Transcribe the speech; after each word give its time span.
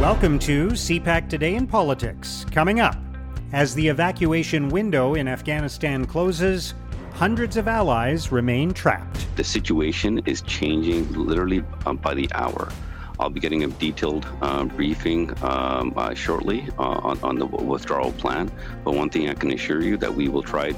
Welcome 0.00 0.38
to 0.38 0.68
CPAC 0.68 1.28
Today 1.28 1.56
in 1.56 1.66
Politics. 1.66 2.46
Coming 2.50 2.80
up, 2.80 2.96
as 3.52 3.74
the 3.74 3.86
evacuation 3.86 4.70
window 4.70 5.12
in 5.12 5.28
Afghanistan 5.28 6.06
closes, 6.06 6.72
hundreds 7.12 7.58
of 7.58 7.68
allies 7.68 8.32
remain 8.32 8.72
trapped. 8.72 9.26
The 9.36 9.44
situation 9.44 10.22
is 10.24 10.40
changing 10.40 11.12
literally 11.12 11.62
um, 11.84 11.98
by 11.98 12.14
the 12.14 12.30
hour. 12.32 12.72
I'll 13.20 13.28
be 13.28 13.38
getting 13.38 13.64
a 13.64 13.68
detailed 13.68 14.26
uh, 14.40 14.64
briefing 14.64 15.30
um, 15.42 15.92
uh, 15.94 16.14
shortly 16.14 16.66
uh, 16.78 16.82
on, 16.82 17.20
on, 17.22 17.38
the 17.38 17.44
withdrawal 17.44 18.12
plan. 18.12 18.50
But 18.82 18.94
one 18.94 19.10
thing 19.10 19.28
I 19.28 19.34
can 19.34 19.52
assure 19.52 19.82
you 19.82 19.98
that 19.98 20.12
we 20.12 20.28
will 20.28 20.42
try, 20.42 20.72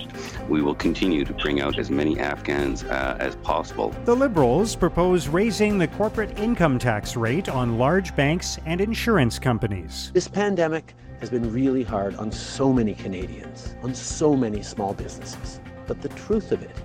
we 0.48 0.61
will 0.61 0.75
continue 0.75 1.25
to 1.25 1.32
bring 1.34 1.61
out 1.61 1.79
as 1.79 1.89
many 1.89 2.18
Afghans 2.18 2.82
uh, 2.82 3.16
as 3.20 3.36
possible. 3.36 3.94
The 4.04 4.16
Liberals 4.16 4.75
propose 4.75 5.29
raising 5.29 5.79
the 5.79 5.86
corporate 5.86 6.36
income 6.36 6.80
tax 6.80 7.16
rate 7.16 7.48
on 7.48 7.79
large 7.79 8.14
banks 8.16 8.59
and 8.66 8.80
insurance 8.80 9.38
companies. 9.38 10.11
This 10.12 10.26
pandemic 10.26 10.95
has 11.20 11.31
been 11.31 11.53
really 11.53 11.84
hard 11.84 12.17
on 12.17 12.32
so 12.32 12.72
many 12.72 12.95
Canadians, 12.95 13.76
on 13.84 13.95
so 13.95 14.34
many 14.34 14.62
small 14.62 14.95
businesses. 14.95 15.61
But 15.86 16.03
the 16.03 16.09
truth 16.11 16.50
of 16.50 16.64
it 16.64 16.76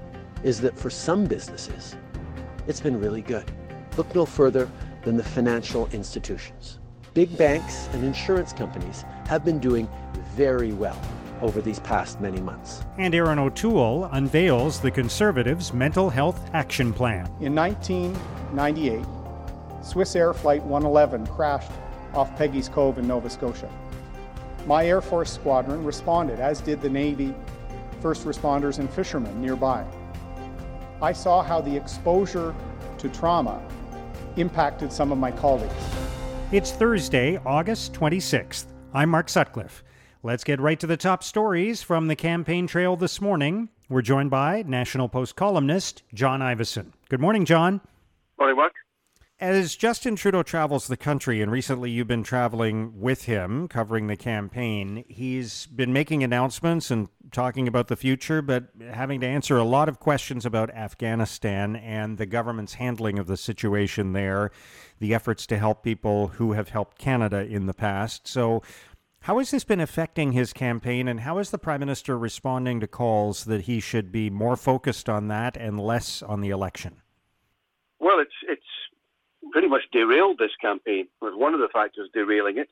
is 0.44 0.62
that 0.62 0.78
for 0.78 0.92
some 0.92 1.26
businesses, 1.26 1.96
it's 2.68 2.80
been 2.80 3.00
really 3.00 3.24
good. 3.24 3.52
Look 3.98 4.14
no 4.14 4.28
further 4.28 4.70
than 5.04 5.18
the 5.18 5.24
financial 5.24 5.88
institutions. 5.94 6.80
Big 7.14 7.36
banks 7.38 7.90
and 7.94 8.04
insurance 8.04 8.54
companies 8.54 9.04
have 9.28 9.44
been 9.44 9.60
doing 9.60 9.88
very 10.36 10.72
well 10.74 11.00
over 11.42 11.62
these 11.62 11.80
past 11.80 12.20
many 12.22 12.40
months. 12.42 12.84
And 12.98 13.14
Erin 13.14 13.40
O'Toole 13.40 14.06
unveils 14.12 14.80
the 14.80 14.92
Conservatives' 14.92 15.74
Mental 15.74 16.10
Health 16.10 16.50
Action 16.54 16.94
Plan. 16.94 17.26
In 17.42 17.56
1998, 17.56 19.04
Swissair 19.82 20.36
Flight 20.36 20.64
111 20.64 21.28
crashed 21.28 21.72
off 22.14 22.36
Peggy's 22.38 22.70
Cove 22.70 22.98
in 22.98 23.08
Nova 23.08 23.30
Scotia. 23.30 23.70
My 24.66 24.86
Air 24.86 25.02
Force 25.02 25.32
squadron 25.32 25.84
responded, 25.84 26.40
as 26.40 26.60
did 26.60 26.82
the 26.82 26.90
Navy, 26.90 27.34
first 28.02 28.26
responders, 28.26 28.80
and 28.80 28.90
fishermen 28.90 29.42
nearby. 29.42 29.86
I 31.02 31.14
saw 31.14 31.42
how 31.42 31.62
the 31.62 31.76
exposure 31.76 32.54
to 32.98 33.10
trauma 33.10 33.62
impacted 34.38 34.92
some 34.92 35.12
of 35.12 35.18
my 35.18 35.32
colleagues. 35.32 35.74
It's 36.52 36.72
Thursday, 36.72 37.40
August 37.46 37.94
26th. 37.94 38.68
I'm 38.94 39.10
Mark 39.10 39.30
Sutcliffe. 39.30 39.84
Let's 40.24 40.44
get 40.44 40.60
right 40.60 40.80
to 40.80 40.88
the 40.88 40.98
top 40.98 41.24
stories 41.24 41.82
from 41.84 42.08
the 42.08 42.16
campaign 42.16 42.68
trail 42.68 42.96
this 42.96 43.22
morning. 43.22 43.70
We're 43.90 44.02
joined 44.02 44.30
by 44.30 44.64
National 44.68 45.08
Post 45.08 45.36
columnist 45.36 46.04
John 46.14 46.42
Ivison. 46.42 46.94
Good 47.10 47.22
morning, 47.22 47.46
John. 47.46 47.82
Morning, 48.38 48.58
Mark. 48.58 48.74
As 49.40 49.76
Justin 49.76 50.16
Trudeau 50.16 50.42
travels 50.42 50.88
the 50.88 50.98
country, 50.98 51.44
and 51.44 51.52
recently 51.52 51.92
you've 51.92 52.08
been 52.08 52.24
traveling 52.24 53.00
with 53.00 53.26
him 53.26 53.68
covering 53.68 54.08
the 54.08 54.16
campaign, 54.16 55.06
he's 55.08 55.68
been 55.68 55.94
making 55.94 56.24
announcements 56.24 56.90
and 56.90 57.08
talking 57.32 57.68
about 57.68 57.88
the 57.88 57.96
future, 57.96 58.42
but 58.42 58.70
having 58.92 59.22
to 59.22 59.28
answer 59.28 59.56
a 59.56 59.64
lot 59.64 59.90
of 59.90 60.00
questions 60.00 60.44
about 60.44 60.72
Afghanistan 60.72 61.76
and 61.76 62.18
the 62.18 62.26
government's 62.26 62.74
handling 62.76 63.20
of 63.20 63.28
the 63.28 63.38
situation 63.38 64.14
there, 64.14 64.50
the 64.98 65.14
efforts 65.14 65.46
to 65.46 65.60
help 65.60 65.84
people 65.84 66.30
who 66.30 66.54
have 66.54 66.70
helped 66.70 66.98
Canada 66.98 67.46
in 67.46 67.68
the 67.68 67.76
past. 67.76 68.28
So, 68.28 68.64
how 69.22 69.38
has 69.38 69.52
this 69.52 69.64
been 69.64 69.80
affecting 69.80 70.32
his 70.32 70.52
campaign, 70.52 71.08
and 71.08 71.20
how 71.20 71.38
is 71.38 71.52
the 71.52 71.60
Prime 71.60 71.82
Minister 71.82 72.18
responding 72.18 72.80
to 72.80 72.88
calls 72.88 73.46
that 73.46 73.62
he 73.62 73.80
should 73.82 74.12
be 74.12 74.32
more 74.32 74.56
focused 74.56 75.08
on 75.08 75.28
that 75.28 75.56
and 75.56 75.80
less 75.80 76.24
on 76.24 76.42
the 76.42 76.50
election? 76.50 77.04
Well, 78.00 78.20
it's 78.20 78.32
it's 78.48 78.67
pretty 79.52 79.68
much 79.68 79.84
derailed 79.92 80.38
this 80.38 80.56
campaign. 80.62 81.08
Was 81.22 81.34
one 81.36 81.54
of 81.54 81.60
the 81.60 81.70
factors 81.72 82.10
derailing 82.14 82.58
it. 82.58 82.70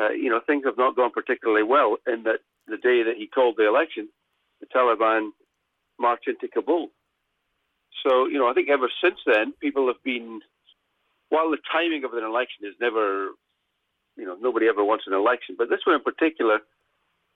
Uh, 0.00 0.10
you 0.10 0.30
know, 0.30 0.40
things 0.46 0.64
have 0.64 0.78
not 0.78 0.96
gone 0.96 1.10
particularly 1.10 1.64
well 1.64 1.96
in 2.06 2.22
that 2.24 2.40
the 2.68 2.76
day 2.76 3.02
that 3.02 3.16
he 3.16 3.26
called 3.26 3.56
the 3.56 3.66
election, 3.66 4.08
the 4.60 4.66
Taliban 4.66 5.30
marched 5.98 6.28
into 6.28 6.48
Kabul. 6.48 6.90
So, 8.06 8.26
you 8.26 8.38
know, 8.38 8.48
I 8.48 8.54
think 8.54 8.68
ever 8.68 8.88
since 9.02 9.18
then, 9.26 9.52
people 9.60 9.86
have 9.88 10.02
been, 10.04 10.40
while 11.30 11.50
the 11.50 11.58
timing 11.72 12.04
of 12.04 12.12
an 12.12 12.24
election 12.24 12.64
is 12.64 12.74
never, 12.80 13.30
you 14.16 14.24
know, 14.24 14.36
nobody 14.40 14.68
ever 14.68 14.84
wants 14.84 15.04
an 15.06 15.14
election, 15.14 15.56
but 15.58 15.68
this 15.68 15.80
one 15.84 15.96
in 15.96 16.02
particular, 16.02 16.60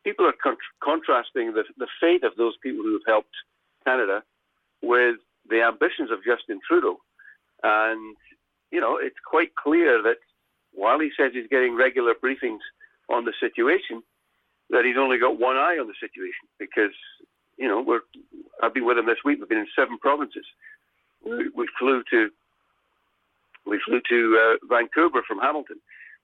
people 0.05 0.27
are 0.27 0.35
con- 0.41 0.57
contrasting 0.83 1.55
the, 1.55 1.65
the 1.79 1.89
fate 2.01 2.23
of 2.23 2.33
those 2.37 2.55
people 2.63 2.85
who 2.85 2.93
have 2.93 3.07
helped 3.07 3.35
Canada 3.85 4.23
with 4.83 5.17
the 5.49 5.63
ambitions 5.63 6.11
of 6.11 6.19
Justin 6.25 6.61
Trudeau. 6.67 6.99
And 7.63 8.17
you 8.73 8.81
know, 8.81 8.99
it's 9.01 9.21
quite 9.25 9.55
clear 9.55 10.03
that 10.03 10.17
while 10.73 10.99
he 10.99 11.11
says 11.17 11.33
he's 11.35 11.47
getting 11.49 11.77
regular 11.77 12.15
briefings 12.15 12.65
on 13.09 13.25
the 13.25 13.33
situation, 13.39 14.03
that 14.71 14.85
he's 14.85 14.97
only 14.97 15.19
got 15.19 15.39
one 15.39 15.57
eye 15.57 15.77
on 15.79 15.87
the 15.87 15.95
situation 16.01 16.49
because, 16.59 16.97
you 17.59 17.69
know, 17.69 17.83
we're, 17.83 18.01
I've 18.63 18.73
been 18.73 18.87
with 18.87 18.97
him 18.97 19.07
this 19.07 19.23
week. 19.25 19.39
We've 19.39 19.49
been 19.49 19.59
in 19.59 19.69
seven 19.77 19.99
provinces. 19.99 20.47
We, 21.25 21.69
flew 21.79 22.03
to 22.11 22.31
we 23.65 23.79
flew 23.87 24.01
to 24.09 24.39
uh, 24.41 24.67
Vancouver 24.69 25.23
from 25.29 25.39
Hamilton. 25.39 25.77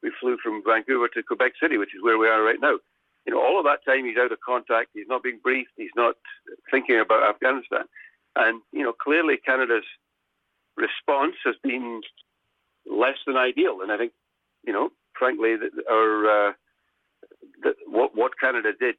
We 0.03 0.11
flew 0.19 0.39
from 0.43 0.63
Vancouver 0.67 1.09
to 1.09 1.23
Quebec 1.23 1.53
City, 1.63 1.77
which 1.77 1.95
is 1.95 2.03
where 2.03 2.19
we 2.19 2.27
are 2.27 2.43
right 2.43 2.59
now. 2.61 2.79
You 3.27 3.35
know, 3.35 3.41
all 3.41 3.59
of 3.59 3.65
that 3.67 3.85
time 3.85 4.07
he's 4.07 4.17
out 4.17 4.33
of 4.33 4.41
contact. 4.41 4.89
He's 4.95 5.07
not 5.07 5.23
being 5.23 5.39
briefed. 5.41 5.71
He's 5.77 5.95
not 5.95 6.17
thinking 6.71 6.99
about 6.99 7.29
Afghanistan. 7.29 7.85
And 8.35 8.63
you 8.73 8.83
know, 8.83 8.93
clearly 8.93 9.37
Canada's 9.37 9.85
response 10.77 11.35
has 11.45 11.55
been 11.63 12.01
less 12.91 13.17
than 13.27 13.37
ideal. 13.37 13.81
And 13.83 13.93
I 13.93 13.97
think, 13.97 14.13
you 14.67 14.73
know, 14.73 14.91
frankly, 15.19 15.57
our 15.91 16.49
uh, 16.49 16.53
the, 17.63 17.75
what 17.87 18.17
what 18.17 18.33
Canada 18.41 18.71
did 18.79 18.97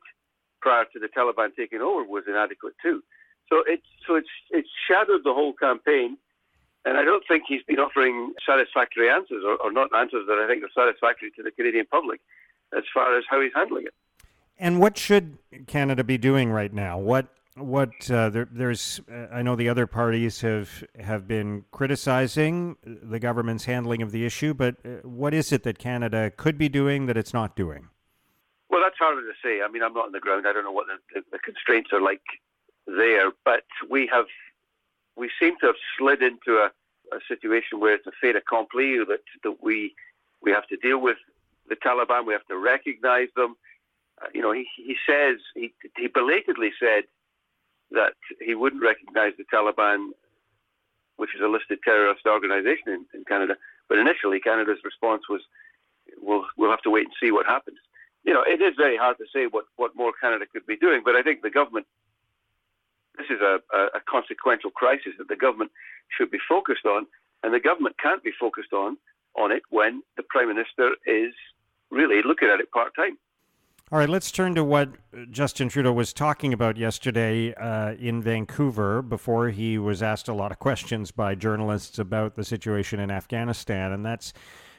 prior 0.62 0.86
to 0.94 1.00
the 1.00 1.08
Taliban 1.08 1.56
taking 1.56 1.82
over 1.82 2.04
was 2.04 2.24
inadequate 2.28 2.74
too. 2.82 3.04
So 3.50 3.64
it's 3.66 3.86
so 4.08 4.16
it's 4.16 4.30
it's 4.52 4.70
shadowed 4.88 5.22
the 5.24 5.34
whole 5.34 5.54
campaign, 5.54 6.18
and 6.86 6.98
I 6.98 7.04
don't 7.04 7.24
think 7.28 7.44
he's 7.48 7.64
been 7.64 7.80
offering 7.80 8.34
satisfactory 8.46 9.10
answers 9.10 9.44
or, 9.46 9.56
or 9.58 9.72
not 9.72 9.90
answers 9.96 10.26
that 10.28 10.38
I 10.38 10.48
think 10.48 10.64
are 10.64 10.70
satisfactory 10.76 11.32
to 11.38 11.44
the 11.44 11.52
Canadian 11.52 11.86
public 11.88 12.20
as 12.78 12.84
far 12.94 13.18
as 13.18 13.24
how 13.30 13.42
he's 13.42 13.52
handling 13.56 13.86
it. 13.86 13.94
And 14.60 14.80
what 14.80 14.98
should 14.98 15.38
Canada 15.68 16.04
be 16.04 16.18
doing 16.18 16.52
right 16.52 16.74
now? 16.74 16.98
What 16.98 17.28
what 17.60 18.10
uh, 18.10 18.30
there, 18.30 18.48
there's 18.52 19.02
uh, 19.12 19.28
I 19.32 19.42
know 19.42 19.56
the 19.56 19.70
other 19.70 19.88
parties 19.88 20.42
have 20.42 20.84
have 21.00 21.28
been 21.28 21.66
criticizing 21.72 22.78
the 22.84 23.20
government's 23.20 23.66
handling 23.66 24.02
of 24.02 24.12
the 24.12 24.26
issue, 24.26 24.54
but 24.54 24.76
uh, 24.86 24.90
what 25.04 25.34
is 25.34 25.52
it 25.52 25.64
that 25.64 25.78
Canada 25.78 26.32
could 26.36 26.58
be 26.58 26.70
doing 26.70 27.06
that 27.08 27.18
it's 27.18 27.34
not 27.34 27.56
doing? 27.56 27.90
Well, 28.70 28.82
that's 28.82 28.98
harder 28.98 29.22
to 29.22 29.34
say. 29.44 29.62
I 29.62 29.68
mean, 29.68 29.84
I'm 29.84 29.94
not 29.94 30.06
on 30.06 30.12
the 30.12 30.20
ground. 30.20 30.48
I 30.48 30.54
don't 30.54 30.64
know 30.64 30.72
what 30.72 30.88
the, 31.14 31.22
the 31.32 31.40
constraints 31.40 31.92
are 31.92 32.02
like 32.02 32.22
there, 32.86 33.32
but 33.46 33.64
we 33.90 34.10
have 34.12 34.26
we 35.16 35.30
seem 35.40 35.56
to 35.60 35.68
have 35.68 35.76
slid 35.98 36.22
into 36.22 36.58
a, 36.58 36.72
a 37.16 37.20
situation 37.28 37.80
where 37.80 37.96
it's 37.96 38.08
a 38.08 38.12
fait 38.22 38.36
accompli 38.36 38.98
that 38.98 39.22
that 39.44 39.58
we 39.62 39.94
we 40.42 40.52
have 40.52 40.68
to 40.68 40.78
deal 40.78 41.00
with 41.00 41.18
the 41.68 41.76
Taliban. 41.76 42.26
We 42.26 42.34
have 42.34 42.46
to 42.48 42.58
recognize 42.58 43.28
them. 43.36 43.56
Uh, 44.22 44.28
you 44.34 44.42
know, 44.42 44.52
he 44.52 44.68
he 44.76 44.96
says 45.08 45.38
he 45.56 45.74
he 45.98 46.08
belatedly 46.08 46.72
said 46.80 47.04
that 47.92 48.14
he 48.40 48.56
wouldn't 48.56 48.84
recognize 48.84 49.34
the 49.38 49.46
Taliban, 49.54 50.10
which 51.18 51.36
is 51.36 51.42
a 51.42 51.48
listed 51.48 51.80
terrorist 51.84 52.26
organization 52.26 52.88
in, 52.88 53.06
in 53.14 53.24
Canada. 53.26 53.56
But 53.88 53.98
initially, 53.98 54.40
Canada's 54.40 54.80
response 54.84 55.24
was, 55.30 55.42
"We'll 56.22 56.46
we'll 56.58 56.72
have 56.72 56.82
to 56.84 56.90
wait 56.90 57.06
and 57.06 57.14
see 57.22 57.32
what 57.32 57.46
happens." 57.46 57.78
You 58.24 58.34
know, 58.34 58.44
it 58.46 58.62
is 58.62 58.74
very 58.78 58.98
hard 58.98 59.18
to 59.18 59.26
say 59.34 59.48
what, 59.48 59.66
what 59.78 59.96
more 59.96 60.12
Canada 60.22 60.46
could 60.52 60.66
be 60.66 60.76
doing, 60.76 61.02
but 61.04 61.16
I 61.16 61.24
think 61.24 61.42
the 61.42 61.50
government. 61.50 61.88
This 63.18 63.28
is 63.30 63.42
a, 63.42 63.60
a, 63.74 63.86
a 63.96 64.02
consequential 64.10 64.72
crisis 64.72 65.14
that 65.18 65.28
the 65.28 65.36
government 65.36 65.72
should 66.16 66.32
be 66.32 66.38
focused 66.48 66.86
on, 66.86 67.06
and 67.44 67.54
the 67.54 67.60
government 67.60 67.98
can't 68.02 68.24
be 68.24 68.32
focused 68.40 68.72
on 68.72 68.98
on 69.36 69.52
it 69.52 69.64
when 69.70 70.02
the 70.18 70.24
prime 70.24 70.48
minister 70.48 70.96
is 71.06 71.34
really 71.92 72.22
looking 72.24 72.50
at 72.50 72.60
it 72.60 72.72
part 72.72 72.96
time. 72.96 73.18
All 73.92 73.98
right, 73.98 74.08
let's 74.08 74.32
turn 74.32 74.54
to 74.54 74.64
what 74.64 74.92
Justin 75.32 75.68
Trudeau 75.68 75.92
was 75.92 76.14
talking 76.14 76.54
about 76.54 76.78
yesterday 76.78 77.56
uh, 77.56 77.94
in 77.94 78.22
Vancouver 78.22 79.02
before 79.02 79.50
he 79.50 79.80
was 79.80 80.04
asked 80.04 80.28
a 80.28 80.34
lot 80.34 80.52
of 80.52 80.60
questions 80.60 81.10
by 81.10 81.34
journalists 81.34 81.98
about 81.98 82.36
the 82.36 82.44
situation 82.44 83.00
in 83.00 83.10
Afghanistan. 83.10 83.92
And 83.92 84.06
that's 84.06 84.32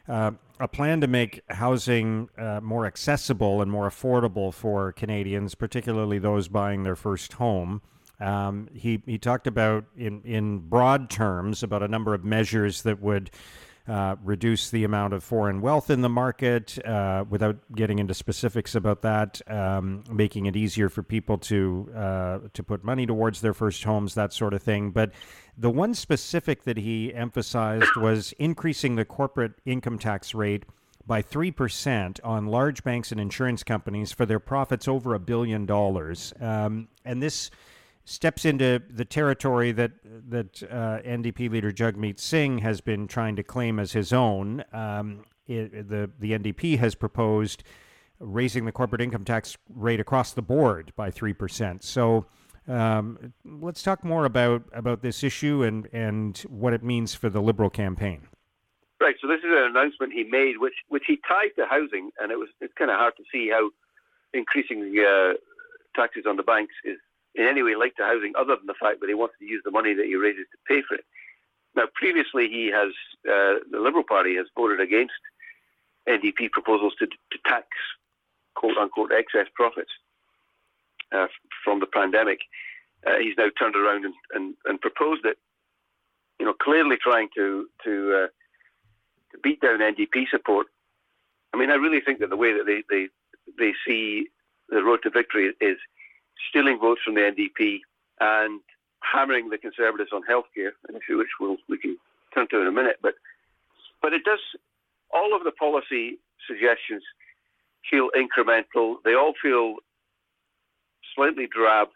uh, 0.07 0.31
a 0.61 0.69
plan 0.69 1.01
to 1.01 1.09
make 1.09 1.41
housing 1.51 2.29
uh, 2.39 2.61
more 2.63 2.87
accessible 2.87 3.61
and 3.61 3.69
more 3.69 3.89
affordable 3.89 4.55
for 4.55 4.93
Canadians, 4.93 5.57
particularly 5.57 6.21
those 6.21 6.47
buying 6.47 6.85
their 6.85 6.95
first 6.95 7.33
home. 7.33 7.83
Um, 8.21 8.69
he, 8.73 9.03
he 9.07 9.19
talked 9.19 9.49
about, 9.49 9.87
in, 9.97 10.23
in 10.23 10.61
broad 10.61 11.11
terms, 11.11 11.65
about 11.65 11.83
a 11.83 11.89
number 11.89 12.15
of 12.15 12.25
measures 12.25 12.83
that 12.83 13.03
would 13.03 13.33
uh, 13.89 14.17
reduce 14.23 14.71
the 14.71 14.85
amount 14.85 15.13
of 15.13 15.25
foreign 15.25 15.61
wealth 15.61 15.91
in 15.91 16.01
the 16.01 16.09
market 16.09 16.79
uh, 16.87 17.25
without 17.29 17.57
getting 17.75 17.99
into 17.99 18.15
specifics 18.15 18.75
about 18.75 19.03
that, 19.03 19.41
um, 19.49 20.05
making 20.11 20.47
it 20.47 20.57
easier 20.57 20.89
for 20.89 21.03
people 21.03 21.39
to 21.39 21.91
uh, 21.95 22.39
to 22.53 22.63
put 22.63 22.85
money 22.85 23.07
towards 23.07 23.41
their 23.41 23.55
first 23.55 23.83
homes, 23.85 24.15
that 24.15 24.33
sort 24.33 24.55
of 24.55 24.63
thing. 24.63 24.91
But 24.91 25.13
the 25.57 25.71
one 25.71 25.95
specific 25.95 26.65
that 26.65 26.77
he 26.77 27.13
emphasized 27.15 27.97
was 27.97 28.33
increasing 28.39 28.97
the 28.97 29.05
corporate 29.05 29.53
income 29.65 29.99
tax 29.99 30.35
rate 30.35 30.65
by 31.07 31.23
3% 31.23 32.21
on 32.23 32.47
large 32.47 32.85
banks 32.85 33.11
and 33.11 33.21
insurance 33.21 33.65
companies 33.65 34.13
for 34.13 34.25
their 34.25 34.39
profits 34.39 34.87
over 34.87 35.15
a 35.15 35.19
billion 35.19 35.67
dollars. 35.67 36.33
Um, 36.41 36.89
and 37.05 37.23
this 37.23 37.51
steps 38.11 38.45
into 38.45 38.83
the 38.91 39.05
territory 39.05 39.73
that 39.73 39.93
that 40.29 40.63
uh, 40.65 40.99
NDP 41.07 41.51
leader 41.51 41.71
Jagmeet 41.71 42.19
Singh 42.19 42.59
has 42.59 42.81
been 42.81 43.07
trying 43.07 43.37
to 43.37 43.43
claim 43.43 43.79
as 43.79 43.93
his 43.93 44.13
own. 44.13 44.65
Um, 44.73 45.25
it, 45.47 45.89
the 45.89 46.11
the 46.19 46.33
NDP 46.33 46.79
has 46.79 46.95
proposed 46.95 47.63
raising 48.19 48.65
the 48.65 48.73
corporate 48.73 49.01
income 49.01 49.25
tax 49.25 49.57
rate 49.69 50.01
across 50.01 50.33
the 50.33 50.43
board 50.43 50.93
by 50.97 51.11
three 51.11 51.33
percent. 51.33 51.85
So. 51.85 52.27
Um, 52.69 53.33
let's 53.45 53.83
talk 53.83 54.05
more 54.05 54.27
about, 54.27 54.63
about 54.73 55.03
this 55.03 55.25
issue 55.25 55.65
and, 55.65 55.89
and 55.93 56.39
what 56.49 56.73
it 56.73 56.85
means 56.85 57.15
for 57.15 57.29
the 57.29 57.41
Liberal 57.41 57.71
campaign. 57.71 58.29
Right. 59.01 59.17
So 59.21 59.27
this 59.27 59.39
is 59.39 59.47
an 59.47 59.71
announcement 59.71 60.13
he 60.13 60.23
made, 60.25 60.59
which 60.59 60.75
which 60.89 61.05
he 61.07 61.19
tied 61.27 61.57
to 61.57 61.67
housing, 61.67 62.11
and 62.21 62.31
it 62.31 62.39
was 62.39 62.49
it's 62.61 62.75
kind 62.75 62.91
of 62.91 62.99
hard 62.99 63.17
to 63.17 63.25
see 63.33 63.49
how 63.49 63.71
increasing 64.35 64.95
uh, 65.01 65.33
taxes 65.97 66.27
on 66.29 66.37
the 66.37 66.45
banks 66.45 66.75
is 66.85 66.99
in 67.35 67.47
any 67.47 67.63
way 67.63 67.75
linked 67.77 67.97
to 67.99 68.05
housing, 68.05 68.33
other 68.37 68.57
than 68.57 68.67
the 68.67 68.75
fact 68.75 69.01
that 69.01 69.09
he 69.09 69.15
wants 69.15 69.35
to 69.39 69.45
use 69.45 69.63
the 69.65 69.71
money 69.71 69.95
that 69.95 70.07
he 70.07 70.17
raises 70.17 70.47
to 70.51 70.59
pay 70.67 70.83
for 70.87 70.95
it. 70.95 71.05
Now, 71.77 71.85
previously, 71.95 72.49
he 72.49 72.67
has 72.69 72.91
uh, 73.29 73.63
the 73.71 73.81
Liberal 73.81 74.03
Party 74.03 74.37
has 74.37 74.47
voted 74.57 74.81
against 74.81 75.15
NDP 76.09 76.51
proposals 76.51 76.95
to, 76.99 77.07
to 77.07 77.39
tax 77.47 77.67
quote 78.55 78.77
unquote 78.77 79.13
excess 79.13 79.47
profits 79.55 79.91
uh, 81.13 81.27
from 81.65 81.81
the 81.81 81.87
pandemic. 81.87 82.41
Uh, 83.07 83.19
he's 83.19 83.37
now 83.39 83.49
turned 83.59 83.77
around 83.77 84.05
and, 84.05 84.15
and, 84.35 84.55
and, 84.67 84.81
proposed 84.81 85.25
it. 85.25 85.39
You 86.39 86.47
know, 86.47 86.53
clearly 86.53 86.97
trying 87.01 87.29
to 87.37 87.69
to 87.85 88.25
uh, 88.25 88.27
to 89.33 89.39
beat 89.43 89.61
down 89.61 89.79
NDP 89.79 90.29
support. 90.31 90.67
I 91.53 91.57
mean, 91.57 91.71
I 91.71 91.75
really 91.75 92.01
think 92.01 92.21
that 92.21 92.31
the 92.31 92.37
way 92.37 92.53
that 92.53 92.67
they, 92.67 92.83
they, 92.89 93.09
they 93.59 93.73
see 93.87 94.29
the 94.69 94.83
road 94.83 95.01
to 95.03 95.11
victory 95.11 95.53
is 95.61 95.77
stealing 96.49 96.79
votes 96.79 97.01
from 97.05 97.15
the 97.15 97.21
NDP 97.21 97.81
and 98.21 98.61
hammering 99.03 99.49
the 99.51 99.59
Conservatives 99.59 100.11
on 100.13 100.23
healthcare, 100.23 100.73
an 100.89 100.97
issue 100.97 101.19
which 101.19 101.29
we'll, 101.41 101.57
we 101.69 101.79
can 101.79 101.97
turn 102.35 102.49
to 102.49 102.61
in 102.61 102.67
a 102.67 102.73
minute. 102.73 102.97
But 103.03 103.15
but 104.03 104.13
it 104.13 104.25
does 104.25 104.41
all 105.13 105.35
of 105.37 105.45
the 105.45 105.53
policy 105.53 106.19
suggestions 106.47 107.03
feel 107.91 108.09
incremental. 108.17 108.97
They 109.05 109.15
all 109.15 109.35
feel 109.41 109.77
slightly 111.15 111.47
drab. 111.47 111.89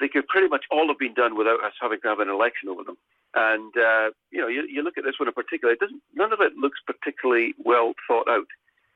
They 0.00 0.08
could 0.08 0.28
pretty 0.28 0.48
much 0.48 0.64
all 0.70 0.86
have 0.88 0.98
been 0.98 1.14
done 1.14 1.36
without 1.36 1.64
us 1.64 1.72
having 1.80 2.00
to 2.02 2.08
have 2.08 2.20
an 2.20 2.28
election 2.28 2.68
over 2.68 2.84
them. 2.84 2.96
And 3.34 3.72
uh, 3.76 4.10
you 4.30 4.40
know, 4.40 4.48
you, 4.48 4.66
you, 4.70 4.82
look 4.82 4.96
at 4.96 5.04
this 5.04 5.18
one 5.18 5.28
in 5.28 5.34
particular. 5.34 5.74
It 5.74 5.80
doesn't. 5.80 6.02
None 6.14 6.32
of 6.32 6.40
it 6.40 6.54
looks 6.56 6.78
particularly 6.86 7.54
well 7.58 7.92
thought 8.06 8.28
out. 8.28 8.46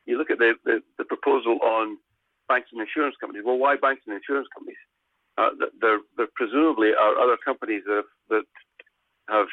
You 0.05 0.17
look 0.17 0.31
at 0.31 0.39
the, 0.39 0.55
the, 0.65 0.81
the 0.97 1.05
proposal 1.05 1.59
on 1.61 1.97
banks 2.47 2.69
and 2.71 2.81
insurance 2.81 3.15
companies. 3.19 3.43
Well, 3.45 3.57
why 3.57 3.75
banks 3.77 4.03
and 4.07 4.15
insurance 4.15 4.47
companies? 4.53 4.77
Uh, 5.37 5.49
there, 5.81 5.99
there 6.17 6.27
presumably 6.35 6.89
are 6.93 7.17
other 7.17 7.37
companies 7.43 7.83
that 7.87 7.95
have, 7.95 8.05
that 8.29 8.45
have 9.29 9.47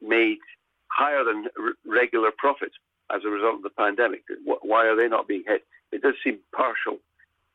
made 0.00 0.38
higher 0.88 1.24
than 1.24 1.46
r- 1.58 1.72
regular 1.84 2.30
profits 2.36 2.74
as 3.14 3.22
a 3.24 3.28
result 3.28 3.56
of 3.56 3.62
the 3.62 3.70
pandemic. 3.70 4.22
Why 4.44 4.86
are 4.86 4.96
they 4.96 5.08
not 5.08 5.26
being 5.26 5.44
hit? 5.46 5.64
It 5.90 6.02
does 6.02 6.14
seem 6.22 6.38
partial 6.54 6.98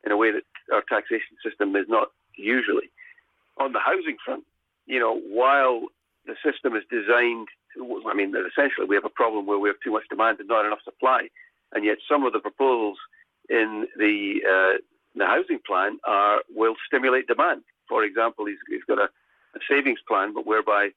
in 0.04 0.12
a 0.12 0.16
way 0.16 0.30
that 0.32 0.42
our 0.72 0.82
taxation 0.88 1.36
system 1.42 1.74
is 1.76 1.86
not 1.88 2.08
usually. 2.36 2.90
On 3.58 3.72
the 3.72 3.78
housing 3.80 4.16
front, 4.24 4.44
you 4.86 4.98
know, 4.98 5.18
while 5.18 5.86
the 6.26 6.34
system 6.44 6.74
is 6.76 6.82
designed, 6.90 7.48
I 8.06 8.14
mean, 8.14 8.34
essentially 8.34 8.86
we 8.86 8.96
have 8.96 9.04
a 9.04 9.10
problem 9.10 9.46
where 9.46 9.58
we 9.58 9.68
have 9.68 9.80
too 9.82 9.92
much 9.92 10.04
demand 10.10 10.40
and 10.40 10.48
not 10.48 10.66
enough 10.66 10.82
supply, 10.84 11.28
and 11.72 11.84
yet 11.84 11.98
some 12.08 12.24
of 12.24 12.32
the 12.32 12.40
proposals 12.40 12.98
in 13.48 13.86
the 13.96 14.40
uh, 14.48 14.78
the 15.14 15.26
housing 15.26 15.58
plan 15.66 15.98
are 16.04 16.40
will 16.54 16.74
stimulate 16.86 17.26
demand. 17.26 17.62
For 17.88 18.04
example, 18.04 18.46
he's, 18.46 18.58
he's 18.68 18.84
got 18.86 18.98
a, 18.98 19.08
a 19.54 19.60
savings 19.68 20.00
plan, 20.06 20.34
but 20.34 20.46
whereby 20.46 20.90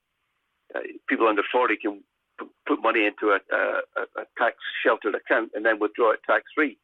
uh, 0.76 0.80
people 1.08 1.28
under 1.28 1.44
40 1.52 1.78
can 1.78 2.04
p- 2.40 2.48
put 2.66 2.82
money 2.82 3.06
into 3.06 3.30
a, 3.32 3.40
a, 3.56 4.02
a 4.22 4.26
tax 4.38 4.58
sheltered 4.84 5.16
account 5.16 5.52
and 5.54 5.66
then 5.66 5.80
withdraw 5.80 6.12
it 6.12 6.20
tax 6.26 6.46
free. 6.56 6.78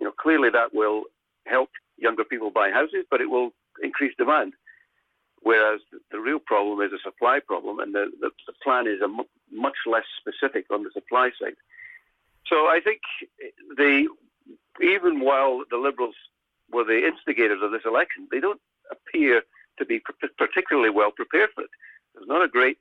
You 0.00 0.06
know, 0.06 0.12
clearly 0.12 0.50
that 0.50 0.74
will 0.74 1.04
help 1.46 1.70
younger 1.96 2.24
people 2.24 2.50
buy 2.50 2.70
houses, 2.70 3.04
but 3.10 3.20
it 3.20 3.30
will 3.30 3.50
increase 3.82 4.14
demand. 4.16 4.54
Whereas 5.42 5.80
the 6.10 6.18
real 6.18 6.40
problem 6.40 6.80
is 6.80 6.92
a 6.92 7.02
supply 7.02 7.40
problem, 7.44 7.78
and 7.78 7.94
the, 7.94 8.10
the, 8.20 8.30
the 8.46 8.52
plan 8.62 8.86
is 8.86 9.00
a 9.00 9.04
m- 9.04 9.20
much 9.52 9.76
less 9.86 10.04
specific 10.18 10.66
on 10.70 10.82
the 10.82 10.90
supply 10.92 11.30
side. 11.40 11.54
So 12.46 12.66
I 12.66 12.80
think 12.82 13.00
the 13.76 14.08
even 14.80 15.20
while 15.20 15.62
the 15.70 15.76
Liberals 15.76 16.14
were 16.72 16.84
the 16.84 17.06
instigators 17.06 17.60
of 17.62 17.70
this 17.70 17.82
election, 17.84 18.28
they 18.30 18.40
don't 18.40 18.60
appear 18.90 19.42
to 19.78 19.84
be 19.84 20.00
particularly 20.36 20.90
well 20.90 21.10
prepared 21.10 21.50
for 21.54 21.62
it. 21.62 21.70
There's 22.14 22.28
not 22.28 22.44
a 22.44 22.48
great, 22.48 22.78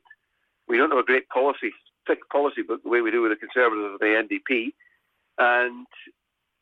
we 0.68 0.78
don't 0.78 0.90
have 0.90 1.00
a 1.00 1.04
great 1.04 1.30
policy, 1.30 1.72
thick 2.06 2.28
policy 2.30 2.62
book 2.62 2.84
the 2.84 2.90
way 2.90 3.02
we 3.02 3.12
do 3.12 3.22
with 3.22 3.32
the 3.32 3.36
Conservatives 3.36 3.94
or 3.94 3.98
the 4.00 4.40
NDP, 4.50 4.74
and 5.38 5.86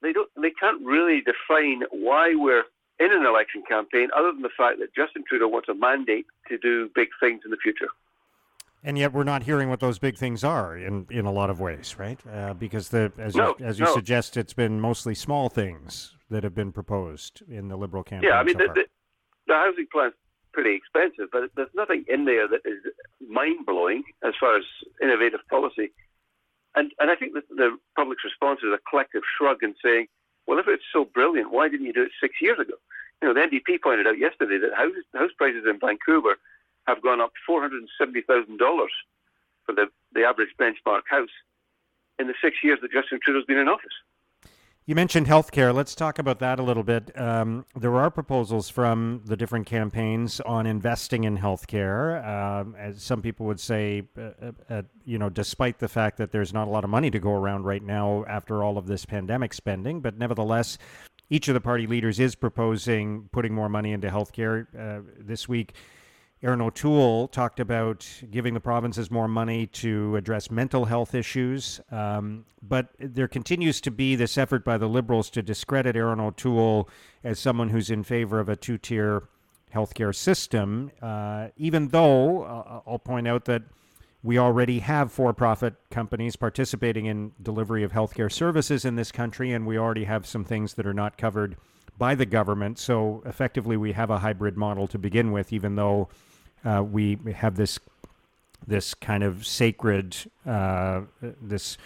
they 0.01 0.13
don't, 0.13 0.29
they 0.39 0.51
can't 0.51 0.83
really 0.83 1.21
define 1.21 1.83
why 1.91 2.35
we're 2.35 2.63
in 2.99 3.11
an 3.11 3.25
election 3.25 3.63
campaign, 3.67 4.09
other 4.15 4.31
than 4.31 4.41
the 4.41 4.49
fact 4.55 4.79
that 4.79 4.93
Justin 4.95 5.23
Trudeau 5.27 5.47
wants 5.47 5.67
a 5.67 5.73
mandate 5.73 6.25
to 6.47 6.57
do 6.57 6.89
big 6.95 7.09
things 7.19 7.41
in 7.43 7.51
the 7.51 7.57
future. 7.57 7.89
And 8.83 8.97
yet, 8.97 9.13
we're 9.13 9.23
not 9.23 9.43
hearing 9.43 9.69
what 9.69 9.79
those 9.79 9.97
big 9.97 10.15
things 10.15 10.43
are 10.43 10.77
in, 10.77 11.07
in 11.09 11.25
a 11.25 11.31
lot 11.31 11.49
of 11.49 11.59
ways, 11.59 11.95
right? 11.97 12.19
Uh, 12.31 12.53
because 12.53 12.89
the 12.89 13.11
as 13.17 13.35
no, 13.35 13.55
you, 13.59 13.65
as 13.65 13.79
you 13.79 13.85
no. 13.85 13.95
suggest, 13.95 14.37
it's 14.37 14.53
been 14.53 14.79
mostly 14.79 15.15
small 15.15 15.49
things 15.49 16.14
that 16.29 16.43
have 16.43 16.55
been 16.55 16.71
proposed 16.71 17.41
in 17.47 17.67
the 17.67 17.75
Liberal 17.75 18.03
campaign. 18.03 18.29
Yeah, 18.29 18.39
I 18.39 18.43
mean 18.43 18.57
so 18.57 18.67
the, 18.67 18.73
the, 18.73 18.85
the 19.47 19.53
housing 19.53 19.87
plan's 19.91 20.13
pretty 20.53 20.73
expensive, 20.73 21.29
but 21.31 21.49
there's 21.55 21.69
nothing 21.75 22.05
in 22.07 22.25
there 22.25 22.47
that 22.47 22.61
is 22.65 22.79
mind 23.27 23.65
blowing 23.65 24.03
as 24.23 24.33
far 24.39 24.57
as 24.57 24.63
innovative 25.01 25.41
policy. 25.49 25.91
And 26.75 26.91
and 26.99 27.11
I 27.11 27.15
think 27.15 27.33
that 27.33 27.47
the 27.49 27.77
public's 27.95 28.23
response 28.23 28.61
is 28.63 28.73
a 28.73 28.79
collective 28.89 29.23
shrug 29.37 29.63
and 29.63 29.75
saying, 29.83 30.07
well, 30.47 30.59
if 30.59 30.67
it's 30.67 30.83
so 30.93 31.05
brilliant, 31.05 31.51
why 31.51 31.69
didn't 31.69 31.85
you 31.85 31.93
do 31.93 32.03
it 32.03 32.11
six 32.21 32.35
years 32.41 32.59
ago? 32.59 32.75
You 33.21 33.27
know, 33.27 33.33
the 33.33 33.47
NDP 33.47 33.81
pointed 33.81 34.07
out 34.07 34.19
yesterday 34.19 34.57
that 34.59 34.75
house, 34.75 34.93
house 35.13 35.31
prices 35.37 35.63
in 35.67 35.79
Vancouver 35.79 36.35
have 36.87 37.01
gone 37.01 37.21
up 37.21 37.31
$470,000 37.49 38.57
for 39.65 39.73
the, 39.73 39.87
the 40.13 40.23
average 40.23 40.53
benchmark 40.59 41.01
house 41.09 41.33
in 42.19 42.27
the 42.27 42.35
six 42.41 42.57
years 42.63 42.79
that 42.81 42.91
Justin 42.91 43.19
Trudeau's 43.23 43.45
been 43.45 43.57
in 43.57 43.67
office. 43.67 43.95
You 44.87 44.93
mentioned 44.93 45.25
healthcare. 45.25 45.73
Let's 45.73 45.95
talk 45.95 46.19
about 46.19 46.37
that 46.39 46.59
a 46.59 46.61
little 46.61 46.83
bit. 46.83 47.11
Um, 47.19 47.65
there 47.75 47.95
are 47.95 48.11
proposals 48.11 48.69
from 48.69 49.23
the 49.25 49.35
different 49.35 49.65
campaigns 49.65 50.39
on 50.41 50.67
investing 50.67 51.23
in 51.23 51.39
healthcare. 51.39 52.23
Um, 52.23 52.75
as 52.75 53.01
some 53.01 53.23
people 53.23 53.47
would 53.47 53.59
say, 53.59 54.03
uh, 54.15 54.51
uh, 54.69 54.83
you 55.03 55.17
know, 55.17 55.27
despite 55.27 55.79
the 55.79 55.87
fact 55.87 56.17
that 56.17 56.31
there's 56.31 56.53
not 56.53 56.67
a 56.67 56.69
lot 56.69 56.83
of 56.83 56.91
money 56.91 57.09
to 57.09 57.17
go 57.17 57.31
around 57.31 57.63
right 57.63 57.81
now 57.81 58.25
after 58.27 58.63
all 58.63 58.77
of 58.77 58.85
this 58.85 59.07
pandemic 59.07 59.55
spending, 59.55 60.01
but 60.01 60.19
nevertheless, 60.19 60.77
each 61.31 61.47
of 61.47 61.55
the 61.55 61.61
party 61.61 61.87
leaders 61.87 62.19
is 62.19 62.35
proposing 62.35 63.27
putting 63.31 63.55
more 63.55 63.69
money 63.69 63.91
into 63.91 64.09
healthcare. 64.09 64.67
Uh, 64.77 65.01
this 65.17 65.49
week, 65.49 65.73
Erin 66.45 66.61
O'Toole 66.61 67.27
talked 67.29 67.59
about 67.59 68.07
giving 68.29 68.53
the 68.53 68.59
provinces 68.59 69.09
more 69.09 69.27
money 69.27 69.65
to 69.65 70.15
address 70.15 70.51
mental 70.51 70.85
health 70.85 71.15
issues. 71.15 71.81
Um, 71.89 72.45
but 72.61 72.89
there 72.99 73.27
continues 73.27 73.81
to 73.81 73.89
be 73.89 74.15
this 74.15 74.37
effort 74.37 74.63
by 74.63 74.77
the 74.77 74.87
Liberals 74.87 75.31
to 75.31 75.41
discredit 75.41 75.95
Erin 75.95 76.19
O'Toole 76.19 76.87
as 77.23 77.39
someone 77.39 77.69
who's 77.69 77.89
in 77.89 78.03
favor 78.03 78.39
of 78.39 78.47
a 78.47 78.55
two 78.55 78.77
tier 78.77 79.23
healthcare 79.73 80.13
system, 80.13 80.91
uh, 81.01 81.47
even 81.57 81.87
though 81.87 82.43
uh, 82.43 82.81
I'll 82.85 82.99
point 82.99 83.27
out 83.27 83.45
that 83.45 83.63
we 84.21 84.37
already 84.37 84.79
have 84.79 85.11
for 85.11 85.33
profit 85.33 85.73
companies 85.89 86.35
participating 86.35 87.07
in 87.07 87.31
delivery 87.41 87.81
of 87.81 87.91
healthcare 87.91 88.31
services 88.31 88.85
in 88.85 88.97
this 88.97 89.11
country, 89.11 89.51
and 89.51 89.65
we 89.65 89.79
already 89.79 90.03
have 90.03 90.27
some 90.27 90.45
things 90.45 90.75
that 90.75 90.85
are 90.85 90.93
not 90.93 91.17
covered 91.17 91.57
by 91.97 92.13
the 92.13 92.25
government. 92.27 92.77
So 92.77 93.23
effectively, 93.25 93.77
we 93.77 93.93
have 93.93 94.11
a 94.11 94.19
hybrid 94.19 94.57
model 94.57 94.85
to 94.89 94.99
begin 94.99 95.31
with, 95.31 95.51
even 95.51 95.75
though 95.75 96.07
uh, 96.65 96.83
we 96.83 97.17
have 97.33 97.55
this 97.55 97.79
this 98.67 98.93
kind 98.95 99.23
of 99.23 99.45
sacred, 99.45 100.17
uh, 100.45 101.01
this 101.21 101.77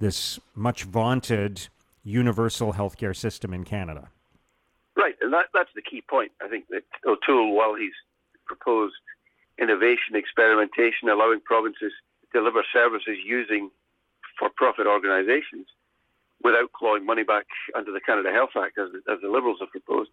this 0.00 0.38
much 0.54 0.84
vaunted 0.84 1.68
universal 2.04 2.72
healthcare 2.72 3.16
system 3.16 3.52
in 3.52 3.64
Canada. 3.64 4.08
Right, 4.96 5.16
and 5.20 5.32
that, 5.32 5.46
that's 5.52 5.70
the 5.74 5.82
key 5.82 6.02
point. 6.02 6.32
I 6.42 6.48
think 6.48 6.68
that 6.68 6.84
O'Toole, 7.04 7.54
while 7.54 7.74
he's 7.74 7.92
proposed 8.46 8.94
innovation, 9.58 10.14
experimentation, 10.14 11.08
allowing 11.08 11.40
provinces 11.40 11.92
to 12.22 12.38
deliver 12.38 12.62
services 12.72 13.18
using 13.24 13.70
for-profit 14.38 14.86
organisations 14.86 15.66
without 16.42 16.72
clawing 16.72 17.04
money 17.04 17.24
back 17.24 17.46
under 17.74 17.92
the 17.92 18.00
Canada 18.00 18.30
Health 18.32 18.50
Act, 18.56 18.78
as, 18.78 18.90
as 19.12 19.20
the 19.20 19.28
Liberals 19.28 19.58
have 19.60 19.70
proposed, 19.70 20.10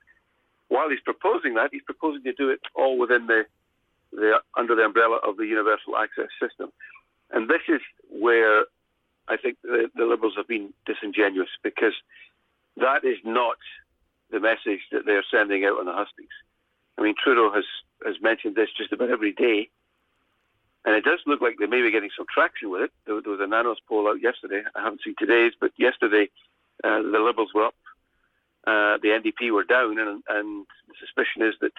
while 0.67 0.89
he's 0.89 1.00
proposing 1.01 1.53
that, 1.53 1.70
he's 1.72 1.84
proposing 1.84 2.24
to 2.24 2.34
do 2.34 2.50
it 2.50 2.60
all 2.74 2.98
within 2.98 3.27
the 3.27 3.46
the, 4.12 4.39
under 4.57 4.75
the 4.75 4.83
umbrella 4.83 5.19
of 5.27 5.38
the 5.38 5.45
universal 5.45 5.97
access 5.97 6.29
system. 6.41 6.71
And 7.31 7.50
this 7.50 7.62
is 7.67 7.81
where 8.09 8.65
I 9.27 9.38
think 9.38 9.57
the, 9.63 9.89
the 9.95 10.05
Liberals 10.05 10.33
have 10.38 10.47
been 10.47 10.74
disingenuous 10.85 11.50
because 11.63 11.93
that 12.77 13.03
is 13.03 13.17
not 13.24 13.57
the 14.31 14.39
message 14.39 14.81
that 14.91 15.05
they're 15.05 15.25
sending 15.31 15.65
out 15.65 15.79
on 15.79 15.85
the 15.85 15.93
hustings. 15.93 16.33
I 16.97 17.01
mean, 17.01 17.15
Trudeau 17.21 17.51
has, 17.53 17.65
has 18.05 18.15
mentioned 18.21 18.55
this 18.55 18.69
just 18.77 18.91
about 18.91 19.09
every 19.09 19.33
day, 19.33 19.69
and 20.85 20.95
it 20.95 21.03
does 21.03 21.19
look 21.25 21.41
like 21.41 21.55
they 21.59 21.65
may 21.65 21.81
be 21.81 21.91
getting 21.91 22.12
some 22.15 22.25
traction 22.31 22.69
with 22.69 22.81
it. 22.83 22.91
There, 23.05 23.19
there 23.21 23.31
was 23.31 23.41
a 23.41 23.47
Nanos 23.47 23.79
poll 23.88 24.07
out 24.07 24.21
yesterday. 24.21 24.62
I 24.75 24.83
haven't 24.83 25.01
seen 25.03 25.15
today's, 25.17 25.53
but 25.59 25.71
yesterday 25.77 26.29
uh, 26.83 27.01
the 27.01 27.19
Liberals 27.19 27.51
were 27.53 27.65
up, 27.65 27.75
uh, 28.67 28.97
the 29.01 29.09
NDP 29.09 29.51
were 29.51 29.63
down, 29.63 29.97
and, 30.00 30.24
and 30.29 30.65
the 30.88 30.93
suspicion 31.00 31.41
is 31.41 31.55
that 31.62 31.74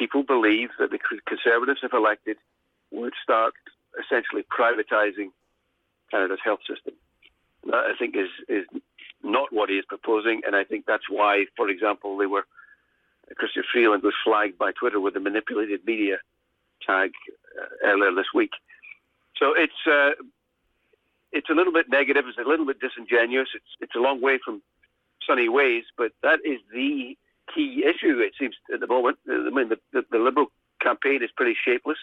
people 0.00 0.22
believe 0.22 0.70
that 0.78 0.90
the 0.90 0.98
Conservatives, 1.26 1.80
if 1.82 1.92
elected, 1.92 2.38
would 2.90 3.12
start 3.22 3.52
essentially 4.02 4.44
privatising 4.58 5.30
Canada's 6.10 6.40
health 6.42 6.60
system. 6.66 6.94
That 7.66 7.84
I 7.90 7.94
think 7.98 8.16
is 8.16 8.30
is 8.48 8.64
not 9.22 9.52
what 9.52 9.68
he 9.68 9.76
is 9.76 9.84
proposing, 9.84 10.40
and 10.46 10.56
I 10.56 10.64
think 10.64 10.86
that's 10.86 11.08
why, 11.10 11.44
for 11.56 11.68
example, 11.68 12.16
they 12.16 12.26
were 12.26 12.46
Chrystia 13.38 13.62
Freeland 13.70 14.02
was 14.02 14.14
flagged 14.24 14.56
by 14.58 14.72
Twitter 14.72 14.98
with 14.98 15.14
the 15.14 15.20
manipulated 15.20 15.84
media 15.84 16.16
tag 16.84 17.10
uh, 17.60 17.66
earlier 17.84 18.12
this 18.14 18.32
week. 18.34 18.52
So 19.36 19.52
it's 19.54 19.80
uh, 19.86 20.12
it's 21.30 21.50
a 21.50 21.54
little 21.54 21.74
bit 21.74 21.90
negative. 21.90 22.24
It's 22.26 22.38
a 22.38 22.48
little 22.48 22.66
bit 22.66 22.80
disingenuous. 22.80 23.50
It's 23.54 23.72
it's 23.80 23.94
a 23.94 24.00
long 24.00 24.22
way 24.22 24.38
from 24.42 24.62
sunny 25.26 25.48
ways, 25.50 25.84
but 25.98 26.12
that 26.22 26.40
is 26.44 26.60
the 26.72 27.16
key 27.54 27.84
issue. 27.84 28.18
It 28.18 28.32
seems 28.38 28.56
at 28.72 28.80
the 28.80 28.86
moment. 28.86 29.18
I 29.28 29.50
mean, 29.50 29.68
the, 29.68 29.78
the, 29.92 30.02
the 30.10 30.18
Liberal 30.18 30.46
campaign 30.80 31.22
is 31.22 31.30
pretty 31.36 31.56
shapeless. 31.64 31.98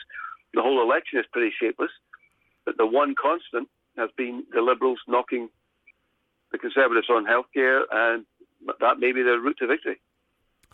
The 0.53 0.61
whole 0.61 0.81
election 0.81 1.19
is 1.19 1.25
pretty 1.31 1.53
shapeless. 1.59 1.91
But 2.65 2.77
the 2.77 2.85
one 2.85 3.15
constant 3.21 3.69
has 3.97 4.09
been 4.17 4.43
the 4.53 4.61
Liberals 4.61 4.99
knocking 5.07 5.49
the 6.51 6.57
Conservatives 6.57 7.09
on 7.09 7.25
healthcare, 7.25 7.81
and 7.91 8.25
that 8.79 8.99
may 8.99 9.11
be 9.11 9.21
the 9.23 9.39
route 9.39 9.57
to 9.59 9.67
victory. 9.67 9.99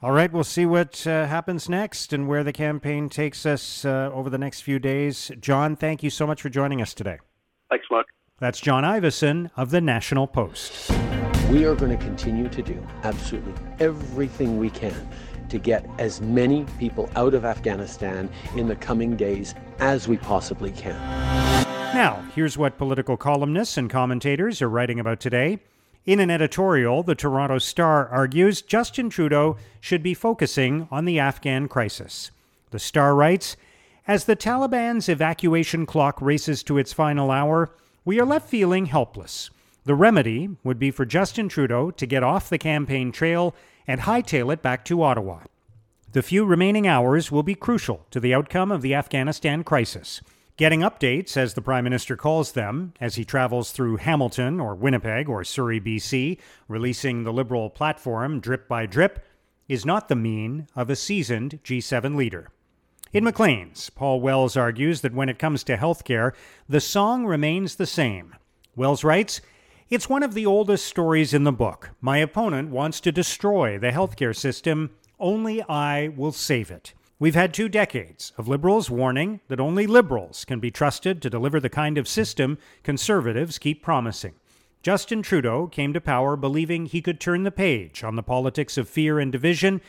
All 0.02 0.12
right, 0.12 0.32
we'll 0.32 0.44
see 0.44 0.66
what 0.66 1.08
uh, 1.08 1.28
happens 1.28 1.70
next 1.70 2.12
and 2.12 2.28
where 2.28 2.44
the 2.44 2.52
campaign 2.52 3.08
takes 3.08 3.46
us 3.46 3.86
uh, 3.86 4.12
over 4.14 4.30
the 4.30 4.38
next 4.38 4.62
few 4.62 4.78
days. 4.78 5.32
John, 5.40 5.76
thank 5.78 6.04
you 6.04 6.10
so 6.10 6.28
much 6.28 6.42
for 6.42 6.50
joining 6.50 6.82
us 6.82 6.94
today. 6.94 7.20
Thanks, 7.70 7.86
Mark. 7.90 8.08
That's 8.40 8.60
John 8.60 8.84
Ivison 8.84 9.50
of 9.56 9.70
the 9.72 9.80
National 9.80 10.28
Post. 10.28 10.92
We 11.50 11.66
are 11.66 11.76
going 11.76 11.96
to 11.96 12.04
continue 12.04 12.50
to 12.50 12.62
do 12.62 12.82
absolutely 13.04 13.54
everything 13.80 14.58
we 14.58 14.70
can 14.70 15.08
to 15.50 15.60
get 15.60 15.88
as 16.00 16.20
many 16.20 16.66
people 16.80 17.10
out 17.16 17.34
of 17.34 17.46
Afghanistan 17.46 18.30
in 18.56 18.68
the 18.68 18.76
coming 18.76 19.16
days 19.16 19.54
as 19.80 20.08
we 20.08 20.18
possibly 20.18 20.72
can. 20.72 20.96
Now, 21.94 22.24
here's 22.34 22.58
what 22.58 22.80
political 22.80 23.18
columnists 23.18 23.78
and 23.78 23.88
commentators 23.88 24.62
are 24.64 24.70
writing 24.70 25.00
about 25.00 25.20
today. 25.20 25.60
In 26.06 26.20
an 26.20 26.32
editorial, 26.32 27.04
the 27.04 27.14
Toronto 27.14 27.60
Star 27.60 28.08
argues 28.08 28.62
Justin 28.62 29.10
Trudeau 29.10 29.58
should 29.80 30.02
be 30.02 30.14
focusing 30.14 30.88
on 30.90 31.06
the 31.06 31.20
Afghan 31.20 31.68
crisis. 31.68 32.32
The 32.72 32.80
Star 32.80 33.14
writes 33.14 33.56
As 34.08 34.26
the 34.26 34.36
Taliban's 34.36 35.08
evacuation 35.08 35.86
clock 35.86 36.20
races 36.20 36.64
to 36.64 36.80
its 36.80 36.94
final 36.94 37.30
hour, 37.30 37.70
we 38.04 38.20
are 38.20 38.26
left 38.26 38.50
feeling 38.50 38.88
helpless. 38.88 39.52
The 39.86 39.96
remedy 39.96 40.50
would 40.64 40.80
be 40.80 40.92
for 40.92 41.06
Justin 41.06 41.50
Trudeau 41.50 41.92
to 41.92 42.06
get 42.06 42.24
off 42.24 42.50
the 42.50 42.58
campaign 42.58 43.12
trail 43.12 43.54
and 43.86 44.02
hightail 44.02 44.54
it 44.54 44.62
back 44.62 44.86
to 44.86 45.02
Ottawa. 45.02 45.42
The 46.14 46.22
few 46.22 46.46
remaining 46.46 46.88
hours 46.88 47.32
will 47.32 47.44
be 47.44 47.56
crucial 47.56 48.06
to 48.12 48.20
the 48.20 48.34
outcome 48.34 48.72
of 48.72 48.82
the 48.82 48.94
Afghanistan 48.94 49.64
crisis. 49.64 50.22
Getting 50.56 50.82
updates, 50.82 51.36
as 51.36 51.56
the 51.56 51.62
Prime 51.62 51.84
Minister 51.84 52.16
calls 52.16 52.52
them, 52.52 52.94
as 53.02 53.16
he 53.16 53.26
travels 53.26 53.72
through 53.72 53.98
Hamilton 53.98 54.60
or 54.60 54.76
Winnipeg 54.76 55.28
or 55.28 55.44
Surrey, 55.44 55.82
BC, 55.82 56.38
releasing 56.68 57.24
the 57.24 57.34
Liberal 57.34 57.72
platform 57.72 58.40
drip 58.40 58.68
by 58.68 58.86
drip, 58.86 59.26
is 59.68 59.86
not 59.86 60.08
the 60.08 60.16
mien 60.16 60.68
of 60.76 60.92
a 60.92 60.96
seasoned 60.96 61.60
G7 61.64 62.16
leader. 62.16 62.50
In 63.12 63.24
Maclean's, 63.24 63.90
Paul 63.90 64.22
Wells 64.22 64.56
argues 64.56 65.02
that 65.02 65.14
when 65.14 65.30
it 65.30 65.40
comes 65.40 65.64
to 65.64 65.78
healthcare, 65.78 66.34
the 66.70 66.80
song 66.80 67.26
remains 67.26 67.76
the 67.76 67.88
same. 67.88 68.36
Wells 68.76 69.04
writes, 69.04 69.42
It's 69.90 70.10
one 70.10 70.24
of 70.24 70.34
the 70.34 70.46
oldest 70.46 70.88
stories 70.88 71.34
in 71.34 71.44
the 71.44 71.52
book. 71.52 71.92
My 72.00 72.18
opponent 72.18 72.70
wants 72.70 73.02
to 73.02 73.12
destroy 73.12 73.78
the 73.78 73.92
healthcare 73.92 74.36
system. 74.36 74.92
Only 75.20 75.62
I 75.64 76.08
will 76.08 76.32
save 76.32 76.72
it. 76.72 76.94
We've 77.20 77.36
had 77.36 77.54
two 77.54 77.68
decades 77.70 78.32
of 78.38 78.48
liberals 78.48 78.90
warning 78.90 79.42
that 79.50 79.60
only 79.60 79.86
liberals 79.86 80.46
can 80.46 80.60
be 80.60 80.72
trusted 80.72 81.22
to 81.22 81.30
deliver 81.30 81.60
the 81.60 81.70
kind 81.70 81.98
of 81.98 82.08
system 82.08 82.58
conservatives 82.82 83.60
keep 83.60 83.84
promising. 83.84 84.36
Justin 84.82 85.22
Trudeau 85.22 85.68
came 85.68 85.94
to 85.94 86.02
power 86.02 86.36
believing 86.38 86.86
he 86.86 87.02
could 87.02 87.20
turn 87.20 87.44
the 87.44 87.52
page 87.52 88.04
on 88.04 88.16
the 88.16 88.24
politics 88.24 88.78
of 88.78 88.90
fear 88.90 89.20
and 89.20 89.32
division. 89.32 89.82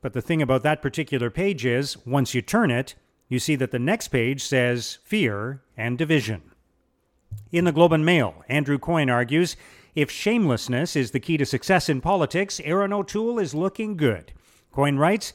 But 0.00 0.12
the 0.12 0.22
thing 0.22 0.42
about 0.42 0.62
that 0.62 0.82
particular 0.82 1.28
page 1.28 1.64
is, 1.64 1.96
once 2.06 2.34
you 2.34 2.42
turn 2.42 2.70
it, 2.70 2.94
you 3.28 3.38
see 3.40 3.56
that 3.56 3.72
the 3.72 3.78
next 3.78 4.08
page 4.08 4.42
says 4.42 4.98
fear 5.04 5.62
and 5.76 5.98
division. 5.98 6.53
In 7.52 7.64
the 7.64 7.72
Globe 7.72 7.92
and 7.92 8.04
Mail, 8.04 8.44
Andrew 8.48 8.78
Coyne 8.78 9.10
argues 9.10 9.56
if 9.94 10.10
shamelessness 10.10 10.96
is 10.96 11.12
the 11.12 11.20
key 11.20 11.36
to 11.36 11.46
success 11.46 11.88
in 11.88 12.00
politics, 12.00 12.60
Erin 12.64 12.92
O'Toole 12.92 13.38
is 13.38 13.54
looking 13.54 13.96
good. 13.96 14.32
Coyne 14.72 14.98
writes 14.98 15.32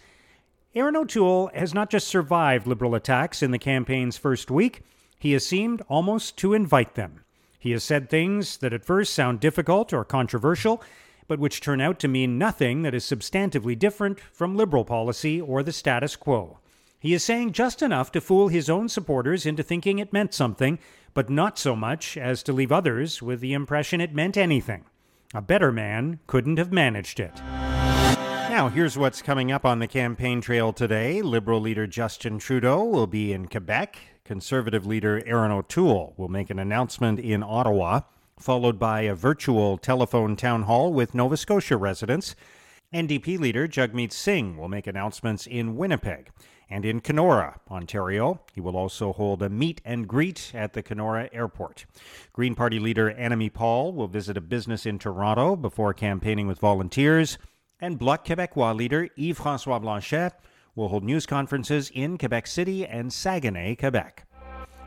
Erin 0.75 0.98
O'Toole 0.98 1.50
has 1.53 1.74
not 1.74 1.89
just 1.89 2.08
survived 2.08 2.68
Liberal 2.68 2.94
attacks 2.94 3.41
in 3.41 3.51
the 3.51 3.58
campaign's 3.58 4.18
first 4.18 4.51
week, 4.51 4.82
he 5.18 5.32
has 5.34 5.46
seemed 5.46 5.82
almost 5.89 6.38
to 6.38 6.53
invite 6.53 6.96
them. 6.96 7.24
He 7.58 7.72
has 7.72 7.84
said 7.84 8.10
things 8.10 8.58
that 8.58 8.74
at 8.74 8.86
first 8.86 9.13
sound 9.13 9.39
difficult 9.39 9.91
or 9.91 10.06
controversial, 10.06 10.82
but 11.27 11.39
which 11.39 11.62
turn 11.62 11.82
out 11.82 12.00
to 12.00 12.08
mean 12.08 12.38
nothing 12.38 12.82
that 12.84 12.94
is 12.94 13.03
substantively 13.03 13.77
different 13.77 14.20
from 14.32 14.56
Liberal 14.56 14.86
policy 14.86 15.39
or 15.39 15.63
the 15.63 15.74
status 15.74 16.15
quo. 16.15 16.60
He 17.00 17.13
is 17.13 17.24
saying 17.24 17.53
just 17.53 17.82
enough 17.82 18.12
to 18.12 18.22
fool 18.22 18.50
his 18.50 18.70
own 18.70 18.89
supporters 18.89 19.46
into 19.46 19.63
thinking 19.63 20.00
it 20.00 20.13
meant 20.13 20.34
something, 20.34 20.79
but 21.13 21.30
not 21.30 21.58
so 21.58 21.75
much 21.75 22.18
as 22.18 22.44
to 22.44 22.54
leave 22.54 22.72
others 22.72 23.22
with 23.22 23.39
the 23.39 23.54
impression 23.54 24.01
it 24.01 24.13
meant 24.13 24.38
anything. 24.38 24.86
A 25.34 25.42
better 25.42 25.72
man 25.72 26.20
couldn't 26.28 26.58
have 26.58 26.72
managed 26.72 27.20
it. 27.20 27.42
Now, 28.50 28.68
here's 28.68 28.98
what's 28.98 29.22
coming 29.22 29.51
up 29.51 29.63
on 29.63 29.78
the 29.78 29.88
campaign 29.88 30.42
trail 30.42 30.74
today. 30.74 31.22
Liberal 31.22 31.62
leader 31.62 31.86
Justin 31.86 32.39
Trudeau 32.39 32.84
will 32.84 33.06
be 33.06 33.32
in 33.32 33.48
Quebec. 33.48 33.98
Conservative 34.25 34.88
leader 34.88 35.22
Erin 35.25 35.51
O'Toole 35.51 36.16
will 36.18 36.30
make 36.30 36.50
an 36.50 36.58
announcement 36.58 37.20
in 37.20 37.44
Ottawa, 37.44 38.01
followed 38.39 38.80
by 38.80 39.01
a 39.01 39.13
virtual 39.13 39.78
telephone 39.78 40.36
town 40.36 40.63
hall 40.63 40.92
with 40.92 41.13
Nova 41.13 41.38
Scotia 41.38 41.78
residents. 41.78 42.36
NDP 42.92 43.38
leader 43.38 43.68
Jagmeet 43.68 44.12
Singh 44.12 44.58
will 44.58 44.68
make 44.68 44.88
announcements 44.88 45.46
in 45.46 45.75
Winnipeg 45.75 46.32
and 46.70 46.86
in 46.86 47.02
Kenora, 47.02 47.60
Ontario. 47.70 48.42
He 48.54 48.62
will 48.62 48.78
also 48.78 49.14
hold 49.14 49.42
a 49.42 49.50
meet 49.50 49.82
and 49.84 50.08
greet 50.08 50.52
at 50.54 50.74
the 50.74 50.84
Kenora 50.84 51.30
Airport. 51.34 51.86
Green 52.34 52.56
Party 52.56 52.80
leader 52.80 53.12
Annamie 53.12 53.54
Paul 53.54 53.94
will 53.94 54.08
visit 54.08 54.38
a 54.38 54.42
business 54.42 54.86
in 54.86 55.00
Toronto 55.00 55.56
before 55.56 55.94
campaigning 55.94 56.48
with 56.48 56.60
volunteers 56.60 57.38
and 57.80 57.98
Bloc 57.98 58.26
Québécois 58.26 58.76
leader 58.76 59.10
Yves 59.18 59.38
Francois 59.38 59.80
Blanchet 59.80 60.34
will 60.76 60.90
hold 60.90 61.04
news 61.04 61.26
conferences 61.26 61.92
in 61.94 62.18
Quebec 62.18 62.48
City 62.48 62.86
and 62.86 63.12
Saguenay, 63.12 63.76
Quebec. 63.76 64.26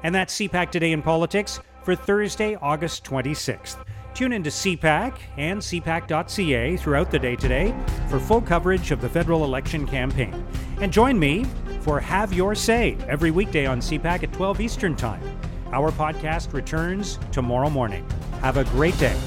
And 0.03 0.15
that's 0.15 0.35
CPAC 0.37 0.71
Today 0.71 0.93
in 0.93 1.03
Politics 1.03 1.61
for 1.83 1.95
Thursday, 1.95 2.57
August 2.57 3.05
26th. 3.05 3.85
Tune 4.15 4.33
into 4.33 4.51
CPAC 4.51 5.17
and 5.39 5.61
CPAC.ca 5.61 6.77
throughout 6.77 7.11
the 7.11 7.19
day 7.19 7.35
today 7.35 7.75
for 8.09 8.21
full 8.21 8.43
coverage 8.43 8.91
of 8.91 9.01
the 9.01 9.09
federal 9.09 9.45
election 9.45 9.87
campaign. 9.87 10.47
And 10.81 10.93
join 10.93 11.19
me 11.19 11.47
for 11.83 11.99
Have 11.99 12.33
Your 12.33 12.55
Say 12.55 12.97
every 13.09 13.31
weekday 13.31 13.67
on 13.67 13.81
CPAC 13.81 14.23
at 14.23 14.33
12 14.33 14.61
Eastern 14.61 14.95
Time. 14.97 15.23
Our 15.73 15.91
podcast 15.91 16.53
returns 16.53 17.19
tomorrow 17.33 17.69
morning. 17.69 18.07
Have 18.41 18.57
a 18.57 18.65
great 18.65 18.97
day. 18.99 19.19